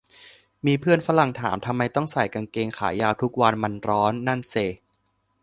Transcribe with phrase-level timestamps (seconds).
[0.65, 4.71] มีเพื่อนฝรั่งถาม ทำไมต้องใส่กางเกงขายาวทุกวัน มันร้อน นั่นเซะ